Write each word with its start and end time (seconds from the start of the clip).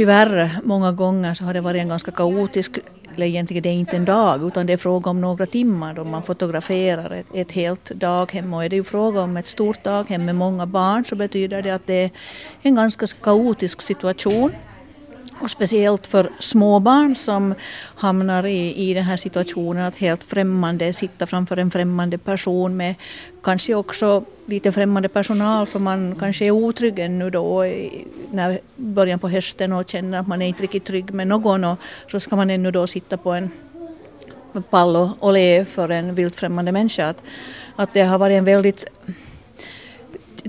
tyvärr 0.00 0.50
många 0.64 0.92
gånger 0.92 1.34
så 1.34 1.44
har 1.44 1.54
det 1.54 1.60
varit 1.60 1.82
en 1.82 1.88
ganska 1.88 2.10
kaotisk, 2.10 2.78
eller 3.14 3.26
egentligen 3.26 3.62
det 3.62 3.68
är 3.68 3.72
inte 3.72 3.96
en 3.96 4.04
dag 4.04 4.48
utan 4.48 4.66
det 4.66 4.72
är 4.72 4.76
fråga 4.76 5.10
om 5.10 5.20
några 5.20 5.46
timmar 5.46 5.94
då 5.94 6.04
man 6.04 6.22
fotograferar 6.22 7.10
ett, 7.10 7.26
ett 7.34 7.52
helt 7.52 7.90
daghem 7.90 8.54
och 8.54 8.64
är 8.64 8.68
det 8.68 8.76
ju 8.76 8.84
fråga 8.84 9.20
om 9.20 9.36
ett 9.36 9.46
stort 9.46 9.84
daghem 9.84 10.24
med 10.24 10.34
många 10.34 10.66
barn 10.66 11.04
så 11.04 11.16
betyder 11.16 11.62
det 11.62 11.70
att 11.70 11.86
det 11.86 12.04
är 12.04 12.10
en 12.62 12.74
ganska 12.74 13.06
kaotisk 13.06 13.82
situation. 13.82 14.52
Och 15.40 15.50
speciellt 15.50 16.06
för 16.06 16.30
småbarn 16.38 17.14
som 17.14 17.54
hamnar 17.94 18.46
i, 18.46 18.90
i 18.90 18.94
den 18.94 19.04
här 19.04 19.16
situationen 19.16 19.84
att 19.84 19.96
helt 19.96 20.24
främmande 20.24 20.92
sitta 20.92 21.26
framför 21.26 21.56
en 21.56 21.70
främmande 21.70 22.18
person 22.18 22.76
med 22.76 22.94
kanske 23.42 23.74
också 23.74 24.24
lite 24.46 24.72
främmande 24.72 25.08
personal 25.08 25.66
för 25.66 25.78
man 25.78 26.16
kanske 26.16 26.44
är 26.44 26.50
otrygg 26.50 26.98
ännu 26.98 27.30
då 27.30 27.66
i 27.66 28.06
när 28.30 28.60
början 28.76 29.18
på 29.18 29.28
hösten 29.28 29.72
och 29.72 29.88
känner 29.88 30.20
att 30.20 30.26
man 30.26 30.42
är 30.42 30.46
inte 30.46 30.62
riktigt 30.62 30.84
trygg 30.84 31.14
med 31.14 31.26
någon 31.26 31.64
och 31.64 31.78
så 32.10 32.20
ska 32.20 32.36
man 32.36 32.50
ännu 32.50 32.70
då 32.70 32.86
sitta 32.86 33.16
på 33.16 33.32
en 33.32 33.50
pall 34.70 34.96
och, 34.96 35.08
och 35.20 35.32
le 35.32 35.64
för 35.64 35.88
en 35.88 36.14
vilt 36.14 36.36
främmande 36.36 36.72
människa. 36.72 37.06
Att, 37.06 37.22
att 37.76 37.94
det 37.94 38.02
har 38.02 38.18
varit 38.18 38.38
en 38.38 38.44
väldigt 38.44 38.86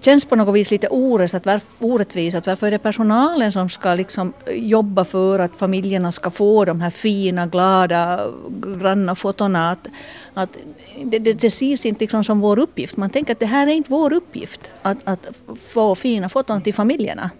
känns 0.00 0.24
på 0.24 0.36
något 0.36 0.54
vis 0.54 0.70
lite 0.70 0.88
orättvist. 1.78 2.36
Att 2.36 2.46
varför 2.46 2.66
är 2.66 2.70
det 2.70 2.78
personalen 2.78 3.52
som 3.52 3.68
ska 3.68 3.94
liksom 3.94 4.32
eh, 4.46 4.52
jobba 4.52 5.04
för 5.04 5.38
att 5.38 5.52
familjerna 5.56 6.12
ska 6.12 6.30
få 6.30 6.64
de 6.64 6.80
här 6.80 6.90
fina, 6.90 7.46
glada, 7.46 8.20
granna 8.80 9.14
fotona? 9.14 9.70
Att, 9.70 9.88
att 10.34 10.56
det, 11.04 11.18
det, 11.18 11.32
det 11.32 11.46
ses 11.46 11.86
inte 11.86 12.00
liksom 12.00 12.24
som 12.24 12.40
vår 12.40 12.58
uppgift. 12.58 12.96
Man 12.96 13.10
tänker 13.10 13.32
att 13.32 13.40
det 13.40 13.46
här 13.46 13.66
är 13.66 13.72
inte 13.72 13.90
vår 13.90 14.12
uppgift 14.12 14.70
att, 14.82 14.98
att 15.04 15.26
få 15.68 15.94
fina 15.94 16.28
foton 16.28 16.62
till 16.62 16.74
familjerna. 16.74 17.30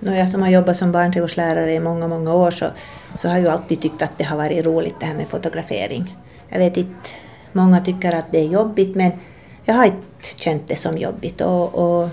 Jag 0.00 0.28
som 0.28 0.42
har 0.42 0.48
jobbat 0.48 0.76
som 0.76 0.92
barnträdgårdslärare 0.92 1.74
i 1.74 1.80
många, 1.80 2.08
många 2.08 2.34
år 2.34 2.50
så, 2.50 2.66
så 3.14 3.28
har 3.28 3.38
jag 3.38 3.46
alltid 3.46 3.80
tyckt 3.80 4.02
att 4.02 4.18
det 4.18 4.24
har 4.24 4.36
varit 4.36 4.66
roligt 4.66 4.94
det 5.00 5.06
här 5.06 5.14
med 5.14 5.28
fotografering. 5.28 6.16
Jag 6.48 6.58
vet 6.58 6.76
inte, 6.76 7.08
många 7.52 7.80
tycker 7.80 8.14
att 8.14 8.32
det 8.32 8.38
är 8.38 8.48
jobbigt 8.48 8.96
men 8.96 9.12
jag 9.66 9.74
har 9.74 9.86
inte 9.86 10.02
känt 10.36 10.68
det 10.68 10.76
som 10.76 10.98
jobbigt 10.98 11.40
och, 11.40 11.74
och, 11.74 12.08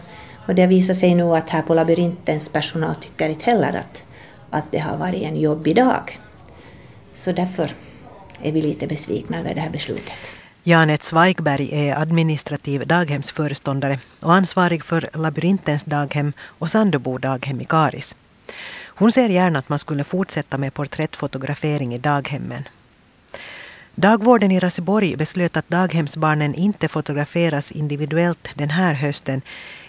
och 0.47 0.55
det 0.55 0.67
visar 0.67 0.93
sig 0.93 1.15
nu 1.15 1.23
att 1.23 1.49
här 1.49 1.61
på 1.61 1.73
labyrintens 1.73 2.49
personal 2.49 2.95
tycker 2.95 3.29
inte 3.29 3.45
heller 3.45 3.73
att, 3.73 4.03
att 4.49 4.71
det 4.71 4.79
har 4.79 4.97
varit 4.97 5.23
en 5.23 5.39
jobbig 5.39 5.75
dag. 5.75 6.19
Så 7.13 7.31
därför 7.31 7.71
är 8.41 8.51
vi 8.51 8.61
lite 8.61 8.87
besvikna 8.87 9.39
över 9.39 9.53
det 9.53 9.61
här 9.61 9.69
beslutet. 9.69 10.33
Janet 10.63 11.03
Zweigberg 11.03 11.69
är 11.87 11.95
administrativ 12.01 12.87
daghemsföreståndare 12.87 13.99
och 14.19 14.33
ansvarig 14.33 14.83
för 14.83 15.09
Labyrintens 15.13 15.83
daghem 15.83 16.33
och 16.41 16.71
Sandöbo 16.71 17.17
daghem 17.17 17.61
i 17.61 17.65
Karis. 17.65 18.15
Hon 18.85 19.11
ser 19.11 19.29
gärna 19.29 19.59
att 19.59 19.69
man 19.69 19.79
skulle 19.79 20.03
fortsätta 20.03 20.57
med 20.57 20.73
porträttfotografering 20.73 21.93
i 21.93 21.97
daghemmen. 21.97 22.63
Dagvården 23.95 24.51
i 24.51 24.59
Raseborg 24.59 25.15
beslöt 25.15 25.57
att 25.57 25.69
daghemsbarnen 25.69 26.55
inte 26.55 26.87
fotograferas 26.87 27.71
individuellt 27.71 28.49
den 28.55 28.69
här 28.69 28.93
hösten 28.93 29.41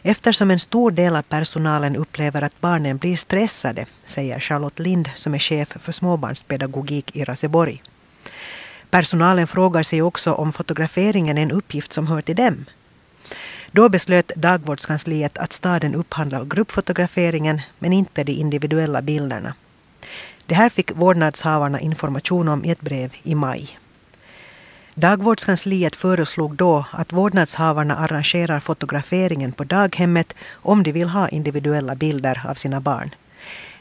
eftersom 0.03 0.51
en 0.51 0.59
stor 0.59 0.91
del 0.91 1.17
av 1.17 1.23
personalen 1.23 1.97
upplever 1.97 2.43
att 2.43 2.61
barnen 2.61 2.97
blir 2.97 3.17
stressade, 3.17 3.87
säger 4.07 4.41
Charlotte 4.41 4.79
Lind 4.79 5.11
som 5.15 5.35
är 5.35 5.39
chef 5.39 5.69
för 5.69 5.93
småbarnspedagogik 5.93 7.17
i 7.17 7.25
Raseborg. 7.25 7.83
Personalen 8.91 9.47
frågar 9.47 9.83
sig 9.83 10.03
också 10.03 10.33
om 10.33 10.53
fotograferingen 10.53 11.39
är 11.39 11.43
en 11.43 11.51
uppgift 11.51 11.93
som 11.93 12.07
hör 12.07 12.21
till 12.21 12.37
dem. 12.37 12.65
Då 13.73 13.89
beslöt 13.89 14.33
dagvårdskansliet 14.37 15.39
att 15.39 15.53
staden 15.53 15.95
upphandlar 15.95 16.45
gruppfotograferingen 16.45 17.61
men 17.79 17.93
inte 17.93 18.25
de 18.25 18.33
individuella 18.33 19.03
bilderna. 19.03 19.55
Det 20.47 20.55
här 20.55 20.69
fick 20.69 20.97
vårdnadshavarna 20.97 21.81
information 21.81 22.49
om 22.49 22.65
i 22.65 22.71
ett 22.71 22.81
brev 22.81 23.15
i 23.23 23.35
maj. 23.35 23.79
Dagvårdskansliet 24.97 25.97
föreslog 25.97 26.57
då 26.57 26.85
att 26.91 27.13
vårdnadshavarna 27.13 27.97
arrangerar 27.97 28.61
fotograferingen 28.61 29.53
på 29.53 29.65
daghemmet 29.65 30.35
om 30.53 30.83
de 30.83 30.93
vill 30.93 31.09
ha 31.09 31.29
individuella 31.29 31.95
bilder 31.95 32.43
av 32.49 32.55
sina 32.55 32.81
barn. 32.81 33.11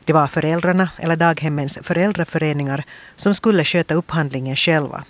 Det 0.06 0.14
var 0.14 0.28
föräldrarna 0.28 0.90
eller 0.98 1.16
daghemmens 1.16 1.80
föräldraföreningar 1.82 2.84
som 3.16 3.36
skulle 3.36 3.66
sköta 3.66 3.94
upphandlingen 3.94 4.56
själva. 4.56 5.04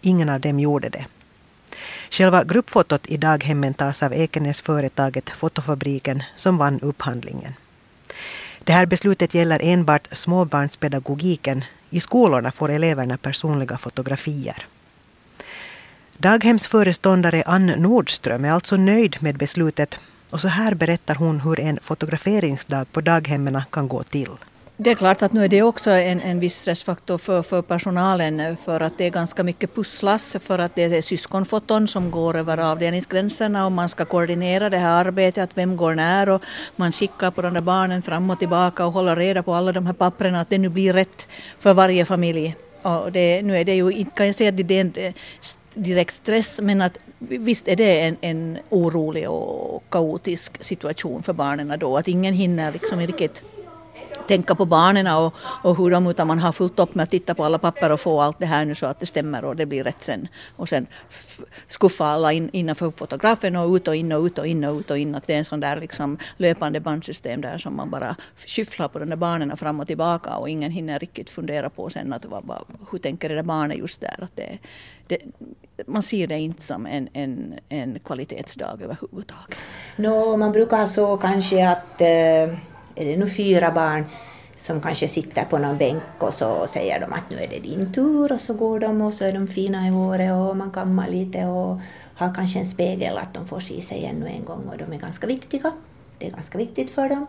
Ingen 0.00 0.28
av 0.28 0.40
dem 0.40 0.60
gjorde 0.60 0.88
det. 0.88 1.06
Själva 2.10 2.44
gruppfotot 2.44 3.06
i 3.06 3.16
daghemmen 3.16 3.74
tas 3.74 4.02
av 4.02 4.14
Ekenäsföretaget 4.14 5.30
Fotofabriken 5.30 6.22
som 6.36 6.58
vann 6.58 6.80
upphandlingen. 6.80 7.52
Det 8.64 8.72
här 8.72 8.86
beslutet 8.86 9.34
gäller 9.34 9.60
enbart 9.62 10.08
småbarnspedagogiken. 10.12 11.64
I 11.90 12.00
skolorna 12.00 12.50
får 12.52 12.70
eleverna 12.70 13.16
personliga 13.16 13.78
fotografier. 13.78 14.66
Daghemsföreståndare 16.22 17.42
Ann 17.46 17.66
Nordström 17.66 18.44
är 18.44 18.50
alltså 18.50 18.76
nöjd 18.76 19.16
med 19.20 19.38
beslutet 19.38 19.98
och 20.32 20.40
så 20.40 20.48
här 20.48 20.74
berättar 20.74 21.14
hon 21.14 21.40
hur 21.40 21.60
en 21.60 21.78
fotograferingsdag 21.82 22.92
på 22.92 23.00
daghemmen 23.00 23.62
kan 23.70 23.88
gå 23.88 24.02
till. 24.02 24.28
Det 24.76 24.90
är 24.90 24.94
klart 24.94 25.22
att 25.22 25.32
nu 25.32 25.44
är 25.44 25.48
det 25.48 25.62
också 25.62 25.90
en, 25.90 26.20
en 26.20 26.40
viss 26.40 26.60
stressfaktor 26.60 27.18
för, 27.18 27.42
för 27.42 27.62
personalen 27.62 28.56
för 28.56 28.80
att 28.80 28.98
det 28.98 29.04
är 29.04 29.10
ganska 29.10 29.44
mycket 29.44 29.74
pusslas 29.74 30.36
för 30.40 30.58
att 30.58 30.74
det 30.74 30.82
är 30.82 31.02
syskonfoton 31.02 31.88
som 31.88 32.10
går 32.10 32.36
över 32.36 32.58
avdelningsgränserna 32.58 33.66
och 33.66 33.72
man 33.72 33.88
ska 33.88 34.04
koordinera 34.04 34.70
det 34.70 34.78
här 34.78 35.04
arbetet, 35.04 35.44
att 35.44 35.58
vem 35.58 35.76
går 35.76 35.94
när 35.94 36.28
och 36.28 36.42
man 36.76 36.92
skickar 36.92 37.30
på 37.30 37.42
de 37.42 37.54
där 37.54 37.60
barnen 37.60 38.02
fram 38.02 38.30
och 38.30 38.38
tillbaka 38.38 38.86
och 38.86 38.92
håller 38.92 39.16
reda 39.16 39.42
på 39.42 39.54
alla 39.54 39.72
de 39.72 39.86
här 39.86 39.92
papperna 39.92 40.40
att 40.40 40.50
det 40.50 40.58
nu 40.58 40.68
blir 40.68 40.92
rätt 40.92 41.28
för 41.58 41.74
varje 41.74 42.04
familj. 42.04 42.56
Och 42.82 43.12
det, 43.12 43.42
nu 43.42 43.56
är 43.56 43.64
det 43.64 43.74
ju, 43.74 44.04
kan 44.04 44.26
jag 44.26 44.34
säga 44.34 44.48
att 44.48 44.56
det 44.56 44.74
är 44.74 44.80
en 44.80 44.92
eh, 44.96 45.12
direkt 45.74 46.14
stress 46.14 46.60
men 46.62 46.82
att 46.82 46.98
visst 47.18 47.68
är 47.68 47.76
det 47.76 48.00
en, 48.00 48.16
en 48.20 48.58
orolig 48.68 49.30
och 49.30 49.84
kaotisk 49.88 50.64
situation 50.64 51.22
för 51.22 51.32
barnen 51.32 51.78
då 51.78 51.96
att 51.96 52.08
ingen 52.08 52.34
hinner 52.34 52.72
liksom 52.72 53.00
riktigt 53.00 53.42
tänka 54.30 54.54
på 54.54 54.64
barnen 54.64 55.06
och, 55.06 55.34
och 55.62 55.76
hur 55.76 55.90
de, 55.90 56.06
utan 56.06 56.26
man 56.26 56.38
har 56.38 56.52
fullt 56.52 56.78
upp 56.78 56.94
med 56.94 57.02
att 57.02 57.10
titta 57.10 57.34
på 57.34 57.44
alla 57.44 57.58
papper 57.58 57.92
och 57.92 58.00
få 58.00 58.20
allt 58.20 58.38
det 58.38 58.46
här 58.46 58.64
nu 58.64 58.74
så 58.74 58.86
att 58.86 59.00
det 59.00 59.06
stämmer 59.06 59.44
och 59.44 59.56
det 59.56 59.66
blir 59.66 59.84
rätt 59.84 60.04
sen. 60.04 60.28
Och 60.56 60.68
sen 60.68 60.86
skuffa 61.66 62.04
alla 62.04 62.32
in, 62.32 62.50
innanför 62.52 62.90
fotografen 62.90 63.56
och 63.56 63.74
ut 63.74 63.88
och 63.88 63.96
in 63.96 64.12
och 64.12 64.24
ut 64.24 64.38
och 64.38 64.46
in 64.46 64.64
och 64.64 64.78
ut 64.78 64.90
och 64.90 64.98
in. 64.98 65.14
Att 65.14 65.26
det 65.26 65.34
är 65.34 65.38
en 65.38 65.44
sån 65.44 65.60
där 65.60 65.76
liksom 65.76 66.18
löpande 66.36 66.80
bandsystem 66.80 67.40
där 67.40 67.58
som 67.58 67.76
man 67.76 67.90
bara 67.90 68.16
skyfflar 68.46 68.88
på 68.88 68.98
de 68.98 69.10
där 69.10 69.16
barnen 69.16 69.56
fram 69.56 69.80
och 69.80 69.86
tillbaka 69.86 70.36
och 70.36 70.48
ingen 70.48 70.70
hinner 70.70 70.98
riktigt 70.98 71.30
fundera 71.30 71.70
på 71.70 71.90
sen 71.90 72.12
att 72.12 72.24
vad, 72.24 72.64
hur 72.90 72.98
tänker 72.98 73.28
det 73.28 73.34
där 73.34 73.42
barnet 73.42 73.78
just 73.78 74.00
där. 74.00 74.18
Att 74.24 74.36
det, 74.36 74.58
det, 75.06 75.18
man 75.86 76.02
ser 76.02 76.26
det 76.26 76.38
inte 76.38 76.62
som 76.62 76.86
en, 76.86 77.08
en, 77.12 77.54
en 77.68 77.98
kvalitetsdag 77.98 78.78
överhuvudtaget. 78.82 79.58
No, 79.96 80.36
man 80.36 80.52
brukar 80.52 80.86
så 80.86 81.16
kanske 81.16 81.68
att 81.68 82.00
eh 82.00 82.69
är 82.94 83.06
det 83.06 83.16
nu 83.16 83.28
fyra 83.28 83.70
barn 83.70 84.04
som 84.54 84.80
kanske 84.80 85.08
sitter 85.08 85.44
på 85.44 85.58
någon 85.58 85.78
bänk 85.78 86.02
och 86.18 86.34
så 86.34 86.66
säger 86.66 87.00
de 87.00 87.12
att 87.12 87.30
nu 87.30 87.36
är 87.36 87.48
det 87.48 87.58
din 87.58 87.92
tur 87.92 88.32
och 88.32 88.40
så 88.40 88.54
går 88.54 88.80
de 88.80 89.00
och 89.00 89.14
så 89.14 89.24
är 89.24 89.32
de 89.32 89.46
fina 89.46 89.86
i 89.86 89.90
håret 89.90 90.32
och 90.32 90.56
man 90.56 90.70
kammar 90.70 91.06
lite 91.06 91.44
och 91.44 91.80
har 92.14 92.34
kanske 92.34 92.58
en 92.58 92.66
spegel 92.66 93.18
att 93.18 93.34
de 93.34 93.46
får 93.46 93.60
se 93.60 93.82
sig 93.82 94.04
ännu 94.04 94.26
en 94.26 94.44
gång 94.44 94.68
och 94.72 94.78
de 94.78 94.92
är 94.92 94.98
ganska 94.98 95.26
viktiga. 95.26 95.72
Det 96.18 96.26
är 96.26 96.30
ganska 96.30 96.58
viktigt 96.58 96.90
för 96.90 97.08
dem. 97.08 97.26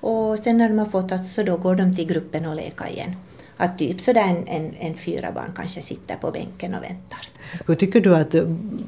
Och 0.00 0.38
sen 0.38 0.58
när 0.58 0.68
de 0.68 0.78
har 0.78 0.86
fotat 0.86 1.24
så 1.24 1.42
då 1.42 1.56
går 1.56 1.74
de 1.74 1.96
till 1.96 2.06
gruppen 2.06 2.46
och 2.46 2.56
leker 2.56 2.88
igen. 2.88 3.16
Att 3.56 3.78
typ 3.78 4.00
sådär 4.00 4.24
en, 4.24 4.48
en, 4.48 4.74
en 4.78 4.94
fyra 4.94 5.32
barn 5.32 5.52
kanske 5.56 5.82
sitter 5.82 6.16
på 6.16 6.30
bänken 6.30 6.74
och 6.74 6.82
väntar. 6.82 7.20
Hur 7.66 7.74
tycker 7.74 8.00
du 8.00 8.16
att 8.16 8.34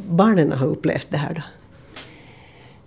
barnen 0.09 0.53
har 0.53 0.67
upplevt 0.67 1.07
det 1.11 1.17
här 1.17 1.35
då? 1.35 1.43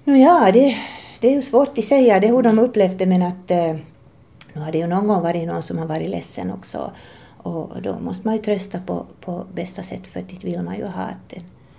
Nå 0.03 0.17
ja, 0.17 0.51
det, 0.53 0.77
det 1.19 1.27
är 1.27 1.35
ju 1.35 1.41
svårt 1.41 1.77
att 1.77 1.83
säga 1.83 2.19
det 2.19 2.27
hur 2.27 2.41
de 2.41 2.59
upplevt 2.59 2.97
det 2.97 3.05
men 3.05 3.23
att 3.23 3.51
eh, 3.51 3.75
nu 4.53 4.61
har 4.61 4.71
det 4.71 4.77
ju 4.77 4.87
någon 4.87 5.07
gång 5.07 5.21
varit 5.21 5.47
någon 5.47 5.61
som 5.61 5.77
har 5.77 5.85
varit 5.85 6.09
ledsen 6.09 6.51
också 6.51 6.91
och 7.37 7.81
då 7.81 7.99
måste 7.99 8.27
man 8.27 8.35
ju 8.35 8.41
trösta 8.41 8.79
på, 8.79 9.05
på 9.21 9.45
bästa 9.53 9.83
sätt 9.83 10.07
för 10.07 10.21
det 10.21 10.43
vill 10.43 10.61
man 10.61 10.75
ju 10.75 10.85
ha 10.85 11.03
att 11.03 11.33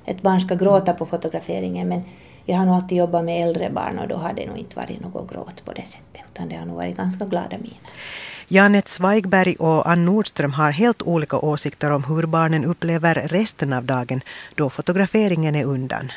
ett 0.05 0.23
barn 0.23 0.41
ska 0.41 0.55
gråta 0.55 0.93
på 0.93 1.07
fotograferingen 1.07 1.89
men 1.89 2.03
jag 2.45 2.57
har 2.57 2.67
nog 2.67 2.75
alltid 2.75 2.99
jobbat 2.99 3.25
med 3.25 3.49
äldre 3.49 3.71
barn 3.71 3.99
och 3.99 4.09
då 4.09 4.17
har 4.17 4.33
det 4.33 4.47
nog 4.47 4.59
inte 4.59 4.77
varit 4.77 5.01
något 5.01 5.33
gråt 5.33 5.65
på 5.65 5.73
det 5.73 5.87
sättet 5.87 6.23
utan 6.35 6.49
det 6.49 6.57
har 6.57 6.67
nog 6.67 6.77
varit 6.77 6.97
ganska 6.97 7.25
glada 7.25 7.59
miner. 7.59 7.79
Janet 8.49 8.89
Zweigberg 8.89 9.57
och 9.57 9.91
Ann 9.91 10.05
Nordström 10.05 10.53
har 10.53 10.71
helt 10.71 11.03
olika 11.03 11.39
åsikter 11.39 11.91
om 11.91 12.05
hur 12.05 12.27
barnen 12.27 12.65
upplever 12.65 13.15
resten 13.15 13.73
av 13.73 13.85
dagen 13.85 14.21
då 14.55 14.71
fotograferingen 14.71 15.55
är 15.55 15.65
undan. 15.65 16.13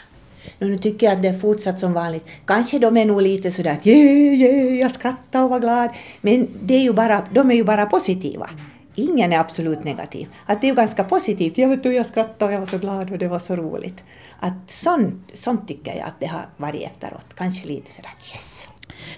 Nu 0.59 0.77
tycker 0.77 1.07
jag 1.07 1.15
att 1.15 1.21
det 1.21 1.27
är 1.27 1.33
fortsatt 1.33 1.79
som 1.79 1.93
vanligt. 1.93 2.25
Kanske 2.45 2.79
de 2.79 2.97
är 2.97 3.05
nog 3.05 3.21
lite 3.21 3.51
sådär 3.51 3.71
att 3.71 3.87
yeah, 3.87 4.33
yeah, 4.33 4.75
jag 4.75 4.91
skrattar 4.91 5.43
och 5.43 5.49
var 5.49 5.59
glad. 5.59 5.89
Men 6.21 6.47
det 6.63 6.73
är 6.73 6.81
ju 6.81 6.93
bara, 6.93 7.27
de 7.33 7.51
är 7.51 7.55
ju 7.55 7.63
bara 7.63 7.85
positiva. 7.85 8.49
Ingen 8.95 9.33
är 9.33 9.39
absolut 9.39 9.83
negativ. 9.83 10.27
Att 10.45 10.61
det 10.61 10.67
är 10.67 10.69
ju 10.69 10.75
ganska 10.75 11.03
positivt. 11.03 11.57
Jag 11.57 11.69
vet 11.69 11.83
du, 11.83 11.93
jag 11.93 12.05
skrattade 12.05 12.45
och 12.45 12.53
jag 12.53 12.59
var 12.59 12.65
så 12.65 12.77
glad 12.77 13.11
och 13.11 13.17
det 13.17 13.27
var 13.27 13.39
så 13.39 13.55
roligt. 13.55 14.03
Att 14.39 14.71
sånt, 14.71 15.31
sånt 15.33 15.67
tycker 15.67 15.95
jag 15.95 16.07
att 16.07 16.19
det 16.19 16.25
har 16.25 16.45
varit 16.57 16.83
efteråt. 16.83 17.25
Kanske 17.35 17.67
lite 17.67 17.91
sådär 17.91 18.11
yes. 18.31 18.67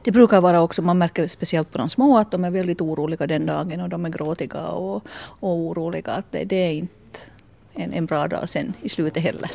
Det 0.03 0.11
brukar 0.11 0.41
vara 0.41 0.61
också, 0.61 0.81
man 0.81 0.97
märker 0.97 1.27
speciellt 1.27 1.71
på 1.71 1.77
de 1.77 1.89
små 1.89 2.17
att 2.17 2.31
de 2.31 2.43
är 2.43 2.51
väldigt 2.51 2.81
oroliga 2.81 3.27
den 3.27 3.45
dagen 3.45 3.81
och 3.81 3.89
de 3.89 4.05
är 4.05 4.09
gråtiga 4.09 4.67
och, 4.67 5.03
och 5.39 5.57
oroliga 5.57 6.11
att 6.11 6.31
det, 6.31 6.43
det 6.43 6.55
är 6.55 6.73
inte 6.73 7.19
en, 7.73 7.93
en 7.93 8.05
bra 8.05 8.27
dag 8.27 8.49
sen 8.49 8.73
i 8.81 8.89
slutet 8.89 9.23
heller. 9.23 9.51